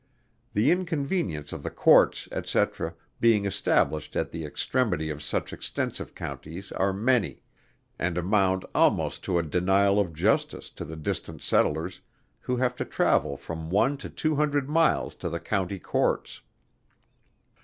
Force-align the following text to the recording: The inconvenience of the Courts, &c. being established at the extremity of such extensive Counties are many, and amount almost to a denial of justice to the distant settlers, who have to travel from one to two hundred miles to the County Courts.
The 0.55 0.71
inconvenience 0.71 1.53
of 1.53 1.61
the 1.61 1.69
Courts, 1.69 2.27
&c. 2.45 2.65
being 3.19 3.45
established 3.45 4.15
at 4.15 4.31
the 4.31 4.45
extremity 4.45 5.11
of 5.11 5.21
such 5.21 5.53
extensive 5.53 6.15
Counties 6.15 6.71
are 6.71 6.91
many, 6.91 7.43
and 7.99 8.17
amount 8.17 8.65
almost 8.73 9.23
to 9.25 9.37
a 9.37 9.43
denial 9.43 9.99
of 9.99 10.11
justice 10.11 10.71
to 10.71 10.85
the 10.85 10.95
distant 10.95 11.43
settlers, 11.43 12.01
who 12.39 12.57
have 12.57 12.75
to 12.77 12.83
travel 12.85 13.37
from 13.37 13.69
one 13.69 13.95
to 13.97 14.09
two 14.09 14.35
hundred 14.37 14.67
miles 14.67 15.13
to 15.13 15.29
the 15.29 15.39
County 15.39 15.77
Courts. 15.77 16.41